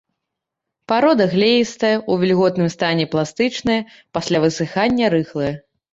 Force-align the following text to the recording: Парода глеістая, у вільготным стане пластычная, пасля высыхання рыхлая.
Парода 0.91 1.27
глеістая, 1.33 1.93
у 2.13 2.17
вільготным 2.23 2.71
стане 2.77 3.05
пластычная, 3.13 3.79
пасля 4.19 4.37
высыхання 4.47 5.05
рыхлая. 5.17 5.53